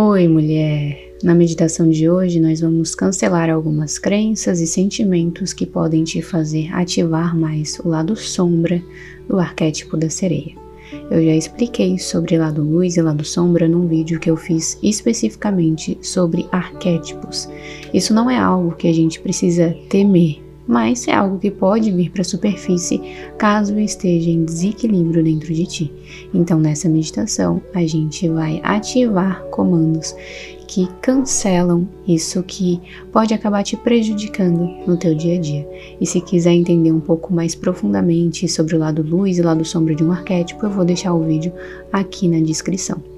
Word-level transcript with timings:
Oi, 0.00 0.28
mulher! 0.28 1.12
Na 1.24 1.34
meditação 1.34 1.90
de 1.90 2.08
hoje, 2.08 2.38
nós 2.38 2.60
vamos 2.60 2.94
cancelar 2.94 3.50
algumas 3.50 3.98
crenças 3.98 4.60
e 4.60 4.66
sentimentos 4.66 5.52
que 5.52 5.66
podem 5.66 6.04
te 6.04 6.22
fazer 6.22 6.72
ativar 6.72 7.36
mais 7.36 7.80
o 7.80 7.88
lado 7.88 8.14
sombra 8.14 8.80
do 9.28 9.40
arquétipo 9.40 9.96
da 9.96 10.08
sereia. 10.08 10.54
Eu 11.10 11.20
já 11.24 11.34
expliquei 11.34 11.98
sobre 11.98 12.38
lado 12.38 12.62
luz 12.62 12.96
e 12.96 13.02
lado 13.02 13.24
sombra 13.24 13.66
num 13.66 13.88
vídeo 13.88 14.20
que 14.20 14.30
eu 14.30 14.36
fiz 14.36 14.78
especificamente 14.84 15.98
sobre 16.00 16.46
arquétipos. 16.52 17.48
Isso 17.92 18.14
não 18.14 18.30
é 18.30 18.38
algo 18.38 18.76
que 18.76 18.86
a 18.86 18.94
gente 18.94 19.18
precisa 19.18 19.76
temer, 19.88 20.40
mas 20.68 21.08
é 21.08 21.14
algo 21.14 21.38
que 21.38 21.50
pode 21.50 21.90
vir 21.90 22.10
para 22.10 22.20
a 22.20 22.24
superfície 22.24 23.00
caso 23.38 23.78
esteja 23.78 24.28
em 24.28 24.44
desequilíbrio 24.44 25.24
dentro 25.24 25.54
de 25.54 25.66
ti. 25.66 25.92
Então, 26.34 26.60
nessa 26.60 26.88
meditação, 26.88 27.62
a 27.74 27.86
gente 27.86 28.28
vai 28.28 28.60
ativar 28.62 29.42
comandos 29.46 30.14
que 30.66 30.86
cancelam 31.00 31.88
isso 32.06 32.42
que 32.42 32.78
pode 33.10 33.32
acabar 33.32 33.62
te 33.62 33.74
prejudicando 33.74 34.68
no 34.86 34.98
teu 34.98 35.14
dia 35.14 35.38
a 35.38 35.40
dia. 35.40 35.66
E 35.98 36.06
se 36.06 36.20
quiser 36.20 36.52
entender 36.52 36.92
um 36.92 37.00
pouco 37.00 37.32
mais 37.32 37.54
profundamente 37.54 38.46
sobre 38.46 38.76
o 38.76 38.78
lado 38.78 39.02
luz 39.02 39.38
e 39.38 39.42
lado 39.42 39.64
sombra 39.64 39.94
de 39.94 40.04
um 40.04 40.12
arquétipo, 40.12 40.66
eu 40.66 40.70
vou 40.70 40.84
deixar 40.84 41.14
o 41.14 41.24
vídeo 41.24 41.52
aqui 41.90 42.28
na 42.28 42.40
descrição. 42.40 43.17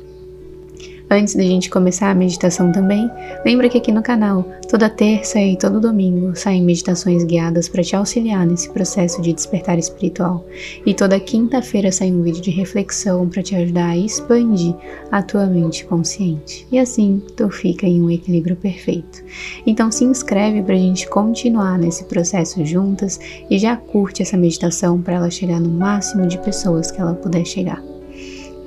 Antes 1.13 1.35
da 1.35 1.43
gente 1.43 1.69
começar 1.69 2.09
a 2.09 2.15
meditação 2.15 2.71
também, 2.71 3.11
lembra 3.45 3.69
que 3.69 3.77
aqui 3.77 3.91
no 3.91 4.01
canal, 4.01 4.45
toda 4.69 4.89
terça 4.89 5.41
e 5.41 5.57
todo 5.57 5.81
domingo, 5.81 6.37
saem 6.37 6.63
meditações 6.63 7.25
guiadas 7.25 7.69
para 7.69 7.83
te 7.83 7.97
auxiliar 7.97 8.47
nesse 8.47 8.71
processo 8.71 9.21
de 9.21 9.33
despertar 9.33 9.77
espiritual. 9.77 10.47
E 10.87 10.95
toda 10.95 11.19
quinta-feira 11.19 11.91
sai 11.91 12.13
um 12.13 12.23
vídeo 12.23 12.41
de 12.41 12.53
reflexão 12.53 13.29
para 13.29 13.43
te 13.43 13.57
ajudar 13.57 13.89
a 13.89 13.97
expandir 13.97 14.73
a 15.11 15.21
tua 15.21 15.47
mente 15.47 15.85
consciente. 15.85 16.65
E 16.71 16.79
assim, 16.79 17.21
tu 17.37 17.51
fica 17.51 17.89
em 17.89 18.01
um 18.01 18.09
equilíbrio 18.09 18.55
perfeito. 18.55 19.25
Então 19.67 19.91
se 19.91 20.05
inscreve 20.05 20.63
para 20.63 20.77
a 20.77 20.79
gente 20.79 21.09
continuar 21.09 21.77
nesse 21.77 22.05
processo 22.05 22.65
juntas 22.65 23.19
e 23.51 23.59
já 23.59 23.77
curte 23.77 24.23
essa 24.23 24.37
meditação 24.37 25.03
para 25.03 25.15
ela 25.15 25.31
chegar 25.31 25.59
no 25.59 25.71
máximo 25.71 26.29
de 26.29 26.39
pessoas 26.39 26.93
que 26.93 27.01
ela 27.01 27.15
puder 27.15 27.45
chegar. 27.45 27.83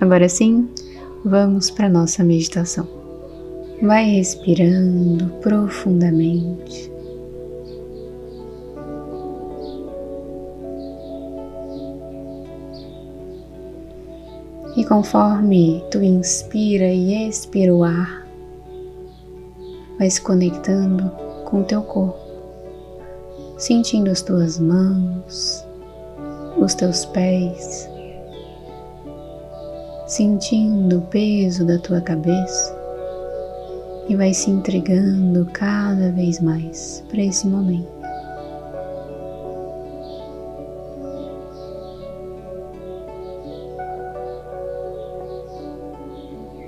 Agora 0.01 0.27
sim, 0.27 0.67
vamos 1.25 1.71
para 1.71 1.87
nossa 1.87 2.23
meditação. 2.23 2.87
Vai 3.81 4.05
respirando 4.05 5.27
profundamente. 5.39 6.91
E 14.75 14.83
conforme 14.85 15.83
tu 15.91 16.01
inspira 16.01 16.87
e 16.87 17.27
expira 17.29 17.73
o 17.73 17.83
ar, 17.83 18.25
vai 19.99 20.09
se 20.09 20.19
conectando 20.19 21.11
com 21.45 21.61
o 21.61 21.63
teu 21.63 21.83
corpo, 21.83 22.19
sentindo 23.57 24.09
as 24.09 24.23
tuas 24.23 24.57
mãos, 24.57 25.63
os 26.57 26.73
teus 26.73 27.05
pés, 27.05 27.87
sentindo 30.13 30.99
o 30.99 31.01
peso 31.01 31.65
da 31.65 31.79
tua 31.79 31.99
cabeça 31.99 32.77
e 34.07 34.15
vai 34.15 34.31
se 34.31 34.51
entregando 34.51 35.43
cada 35.51 36.11
vez 36.11 36.39
mais 36.39 37.03
para 37.09 37.23
esse 37.23 37.47
momento. 37.47 37.91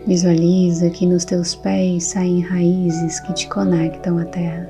Visualiza 0.07 0.89
que 0.89 1.05
nos 1.05 1.23
teus 1.23 1.53
pés 1.53 2.03
saem 2.05 2.41
raízes 2.41 3.19
que 3.19 3.33
te 3.33 3.47
conectam 3.47 4.17
à 4.17 4.25
terra. 4.25 4.67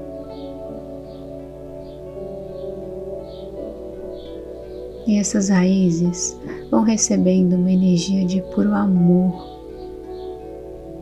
E 5.07 5.17
essas 5.17 5.49
raízes 5.49 6.39
vão 6.71 6.81
recebendo 6.81 7.53
uma 7.53 7.71
energia 7.71 8.25
de 8.25 8.41
puro 8.53 8.73
amor 8.73 9.55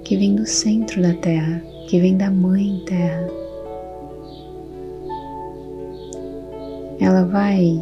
que 0.03 0.17
vem 0.17 0.35
do 0.35 0.45
centro 0.45 1.01
da 1.01 1.13
Terra, 1.13 1.61
que 1.87 1.99
vem 1.99 2.17
da 2.17 2.29
Mãe 2.29 2.83
Terra. 2.85 3.29
Ela 6.99 7.23
vai 7.23 7.81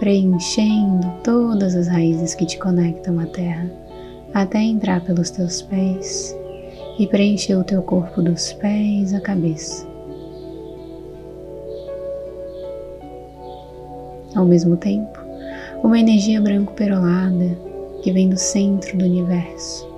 preenchendo 0.00 1.06
todas 1.22 1.76
as 1.76 1.86
raízes 1.86 2.34
que 2.34 2.46
te 2.46 2.58
conectam 2.58 3.20
à 3.20 3.26
Terra, 3.26 3.70
até 4.34 4.60
entrar 4.60 5.04
pelos 5.04 5.30
teus 5.30 5.62
pés 5.62 6.36
e 6.98 7.06
preencher 7.06 7.56
o 7.56 7.64
teu 7.64 7.82
corpo 7.82 8.22
dos 8.22 8.52
pés 8.54 9.14
à 9.14 9.20
cabeça. 9.20 9.86
Ao 14.34 14.44
mesmo 14.44 14.76
tempo, 14.76 15.19
uma 15.82 15.98
energia 15.98 16.40
branco-perolada 16.40 17.58
que 18.02 18.12
vem 18.12 18.28
do 18.28 18.36
centro 18.36 18.98
do 18.98 19.04
universo, 19.04 19.88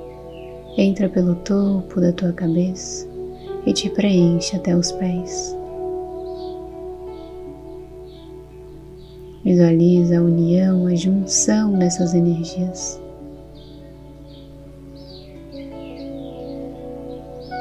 entra 0.76 1.08
pelo 1.08 1.34
topo 1.36 2.00
da 2.00 2.12
tua 2.12 2.32
cabeça 2.32 3.06
e 3.66 3.72
te 3.72 3.90
preenche 3.90 4.56
até 4.56 4.76
os 4.76 4.92
pés. 4.92 5.56
Visualiza 9.44 10.18
a 10.18 10.22
união, 10.22 10.86
a 10.86 10.94
junção 10.94 11.76
dessas 11.76 12.14
energias. 12.14 13.00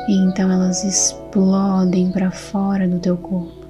E 0.07 0.13
então 0.27 0.51
elas 0.51 0.83
explodem 0.83 2.11
para 2.11 2.29
fora 2.29 2.87
do 2.87 2.99
teu 2.99 3.17
corpo 3.17 3.60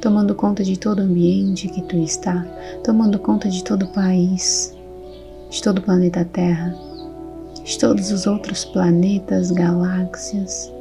tomando 0.00 0.34
conta 0.34 0.64
de 0.64 0.78
todo 0.78 0.98
o 0.98 1.02
ambiente 1.02 1.68
que 1.68 1.82
tu 1.82 1.96
está, 1.96 2.44
tomando 2.84 3.18
conta 3.18 3.48
de 3.48 3.62
todo 3.62 3.84
o 3.84 3.92
país, 3.92 4.76
de 5.50 5.62
todo 5.62 5.78
o 5.78 5.82
planeta 5.82 6.24
Terra, 6.24 6.74
de 7.64 7.78
todos 7.78 8.10
os 8.10 8.26
outros 8.26 8.64
planetas, 8.64 9.50
galáxias, 9.50 10.72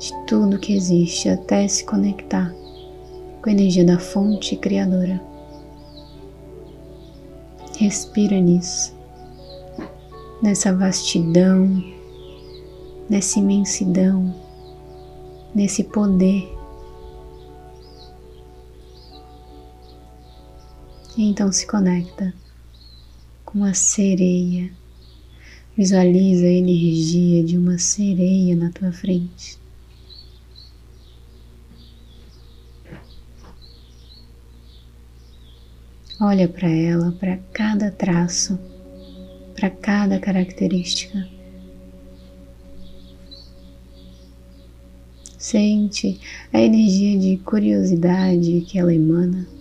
de 0.00 0.12
tudo 0.26 0.58
que 0.58 0.74
existe 0.74 1.28
até 1.28 1.66
se 1.68 1.84
conectar 1.84 2.54
com 3.42 3.50
a 3.50 3.52
energia 3.52 3.84
da 3.84 3.98
fonte 3.98 4.56
criadora. 4.56 5.20
Respira 7.78 8.40
nisso, 8.40 8.94
nessa 10.42 10.74
vastidão, 10.74 11.82
nessa 13.08 13.38
imensidão, 13.38 14.34
nesse 15.54 15.84
poder 15.84 16.55
E 21.16 21.22
então 21.22 21.50
se 21.50 21.66
conecta 21.66 22.34
com 23.44 23.64
a 23.64 23.72
sereia. 23.72 24.70
Visualiza 25.74 26.46
a 26.46 26.50
energia 26.50 27.42
de 27.42 27.56
uma 27.56 27.78
sereia 27.78 28.54
na 28.54 28.70
tua 28.70 28.92
frente. 28.92 29.58
Olha 36.20 36.48
para 36.48 36.68
ela, 36.68 37.12
para 37.12 37.36
cada 37.52 37.90
traço, 37.90 38.58
para 39.54 39.70
cada 39.70 40.18
característica. 40.18 41.28
Sente 45.38 46.18
a 46.52 46.60
energia 46.60 47.18
de 47.18 47.36
curiosidade 47.38 48.62
que 48.62 48.78
ela 48.78 48.94
emana. 48.94 49.55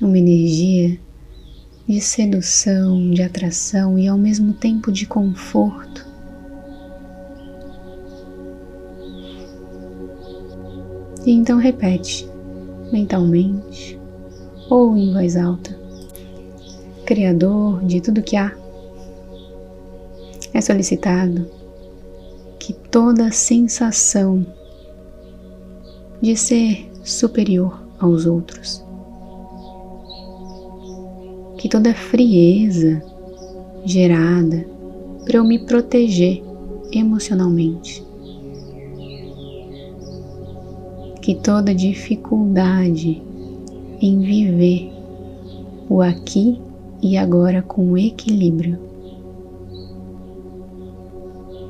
Uma 0.00 0.18
energia 0.18 0.98
de 1.88 2.00
sedução, 2.00 3.10
de 3.10 3.22
atração 3.22 3.98
e 3.98 4.06
ao 4.06 4.18
mesmo 4.18 4.52
tempo 4.52 4.92
de 4.92 5.06
conforto. 5.06 6.06
E 11.24 11.32
então 11.32 11.58
repete 11.58 12.28
mentalmente 12.92 13.98
ou 14.70 14.96
em 14.96 15.12
voz 15.12 15.36
alta: 15.36 15.76
Criador 17.04 17.82
de 17.84 18.00
tudo 18.00 18.22
que 18.22 18.36
há, 18.36 18.54
é 20.52 20.60
solicitado 20.60 21.50
que 22.58 22.72
toda 22.72 23.32
sensação 23.32 24.46
de 26.20 26.36
ser 26.36 26.90
superior 27.02 27.82
aos 27.98 28.26
outros 28.26 28.87
que 31.68 31.72
toda 31.72 31.92
frieza 31.92 33.02
gerada 33.84 34.64
para 35.26 35.36
eu 35.36 35.44
me 35.44 35.58
proteger 35.58 36.42
emocionalmente, 36.90 38.02
que 41.20 41.34
toda 41.34 41.74
dificuldade 41.74 43.22
em 44.00 44.18
viver 44.20 44.90
o 45.90 46.00
aqui 46.00 46.58
e 47.02 47.18
agora 47.18 47.60
com 47.60 47.98
equilíbrio. 47.98 48.78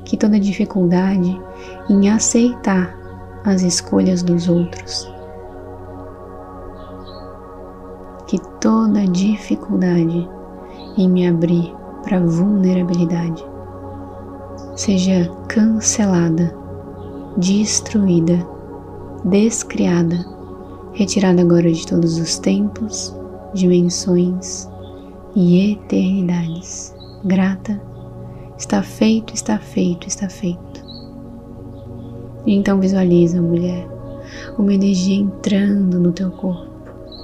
Que 0.05 0.17
toda 0.17 0.39
dificuldade 0.39 1.37
em 1.91 2.09
aceitar 2.09 2.97
as 3.45 3.63
escolhas 3.63 4.23
dos 4.23 4.49
outros, 4.49 5.11
que 8.29 8.39
toda 8.61 9.07
dificuldade 9.07 10.29
em 10.97 11.09
me 11.09 11.27
abrir 11.27 11.75
para 12.05 12.21
vulnerabilidade 12.21 13.45
seja 14.77 15.29
cancelada, 15.49 16.55
destruída, 17.37 18.47
descriada, 19.25 20.25
retirada 20.93 21.43
agora 21.43 21.73
de 21.73 21.87
todos 21.87 22.19
os 22.19 22.39
tempos, 22.39 23.15
dimensões 23.55 24.69
e 25.35 25.73
eternidades. 25.73 26.95
Grata, 27.25 27.81
está 28.57 28.83
feito, 28.83 29.35
está 29.35 29.59
feito, 29.59 30.07
está 30.07 30.29
feito. 30.29 30.87
Então 32.47 32.79
visualiza, 32.79 33.43
mulher, 33.43 33.87
uma 34.59 34.73
energia 34.73 35.17
entrando 35.17 35.99
no 35.99 36.13
teu 36.13 36.31
corpo, 36.31 36.68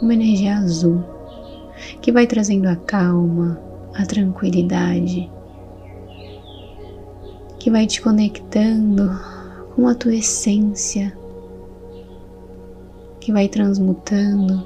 uma 0.05 0.12
energia 0.12 0.56
azul, 0.56 1.03
que 2.03 2.12
vai 2.12 2.27
trazendo 2.27 2.69
a 2.69 2.77
calma, 2.77 3.59
a 3.95 4.05
tranquilidade, 4.05 5.31
que 7.59 7.71
vai 7.71 7.87
te 7.87 8.03
conectando 8.03 9.11
com 9.75 9.89
a 9.89 9.95
tua 9.95 10.15
essência, 10.15 11.17
que 13.19 13.33
vai 13.33 13.49
transmutando 13.49 14.62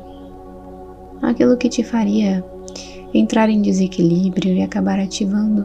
aquilo 1.23 1.57
que 1.57 1.69
te 1.69 1.85
faria 1.85 2.45
entrar 3.15 3.49
em 3.49 3.63
desequilíbrio 3.63 4.55
e 4.55 4.63
acabar 4.63 4.99
ativando 4.99 5.65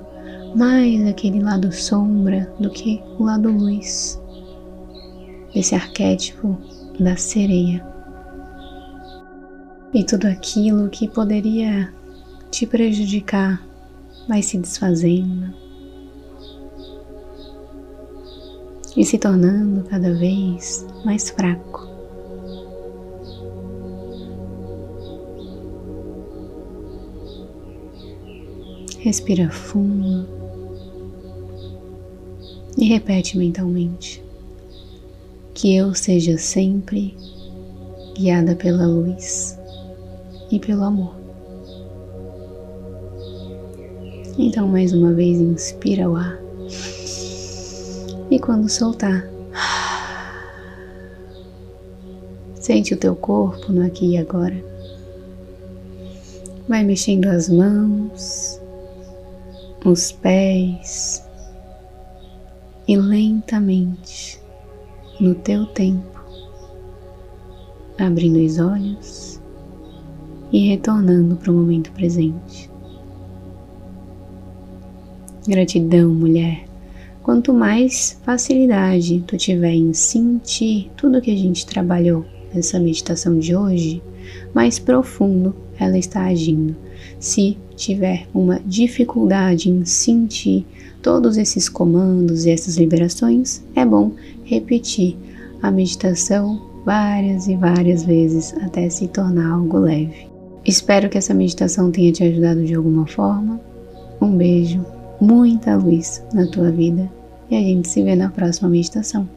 mais 0.56 1.06
aquele 1.08 1.42
lado 1.42 1.72
sombra 1.72 2.54
do 2.60 2.70
que 2.70 3.02
o 3.18 3.24
lado 3.24 3.50
luz 3.50 4.22
desse 5.52 5.74
arquétipo 5.74 6.56
da 7.00 7.16
sereia. 7.16 7.93
E 9.94 10.04
tudo 10.04 10.28
aquilo 10.28 10.90
que 10.90 11.08
poderia 11.08 11.94
te 12.50 12.66
prejudicar 12.66 13.64
vai 14.28 14.42
se 14.42 14.58
desfazendo, 14.58 15.54
e 18.96 19.04
se 19.04 19.18
tornando 19.18 19.84
cada 19.90 20.14
vez 20.14 20.86
mais 21.04 21.30
fraco. 21.30 21.88
Respira 29.00 29.50
fundo 29.50 30.26
e 32.78 32.86
repete 32.86 33.38
mentalmente 33.38 34.24
que 35.54 35.76
eu 35.76 35.94
seja 35.94 36.38
sempre 36.38 37.16
guiada 38.16 38.56
pela 38.56 38.88
luz 38.88 39.60
e 40.54 40.60
pelo 40.60 40.84
amor. 40.84 41.16
Então, 44.38 44.68
mais 44.68 44.94
uma 44.94 45.12
vez, 45.12 45.40
inspira 45.40 46.08
o 46.08 46.16
ar 46.16 46.40
e 48.30 48.40
quando 48.40 48.70
soltar, 48.70 49.28
sente 52.56 52.94
o 52.94 52.98
teu 52.98 53.16
corpo 53.16 53.72
no 53.72 53.86
aqui 53.86 54.12
e 54.12 54.18
agora. 54.18 54.64
Vai 56.68 56.84
mexendo 56.84 57.26
as 57.28 57.50
mãos, 57.50 58.60
os 59.84 60.12
pés 60.12 61.24
e 62.88 62.96
lentamente, 62.96 64.40
no 65.20 65.36
teu 65.36 65.66
tempo, 65.68 66.24
abrindo 67.98 68.38
os 68.38 68.60
olhos 68.60 69.43
e 70.54 70.70
retornando 70.70 71.36
para 71.36 71.52
o 71.52 71.56
momento 71.56 71.92
presente. 71.92 72.72
Gratidão, 75.46 76.14
mulher 76.14 76.66
Quanto 77.24 77.54
mais 77.54 78.20
facilidade 78.26 79.24
tu 79.26 79.38
tiver 79.38 79.72
em 79.72 79.94
sentir 79.94 80.92
tudo 80.98 81.22
que 81.22 81.32
a 81.32 81.38
gente 81.38 81.66
trabalhou 81.66 82.26
nessa 82.54 82.78
meditação 82.78 83.40
de 83.40 83.56
hoje, 83.56 84.04
mais 84.54 84.78
profundo 84.78 85.56
ela 85.80 85.98
está 85.98 86.26
agindo. 86.26 86.76
Se 87.22 87.58
tiver 87.78 88.28
uma 88.34 88.60
dificuldade 88.60 89.70
em 89.70 89.86
sentir 89.86 90.66
todos 91.02 91.38
esses 91.38 91.70
comandos 91.70 92.46
e 92.46 92.52
essas 92.52 92.76
liberações, 92.76 93.64
é 93.74 93.86
bom 93.86 94.12
repetir 94.44 95.16
a 95.62 95.72
meditação 95.72 96.62
várias 96.86 97.48
e 97.48 97.56
várias 97.56 98.04
vezes 98.04 98.54
até 98.58 98.90
se 98.90 99.08
tornar 99.08 99.50
algo 99.50 99.80
leve. 99.80 100.33
Espero 100.66 101.10
que 101.10 101.18
essa 101.18 101.34
meditação 101.34 101.92
tenha 101.92 102.12
te 102.12 102.24
ajudado 102.24 102.64
de 102.64 102.74
alguma 102.74 103.06
forma. 103.06 103.60
Um 104.22 104.38
beijo 104.38 104.86
muita 105.20 105.76
luz 105.76 106.24
na 106.34 106.48
tua 106.48 106.72
vida 106.72 107.12
e 107.50 107.56
a 107.56 107.60
gente 107.60 107.88
se 107.88 108.02
vê 108.02 108.16
na 108.16 108.30
próxima 108.30 108.70
meditação. 108.70 109.28